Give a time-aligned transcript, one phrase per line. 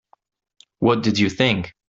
[0.79, 1.75] What did you think?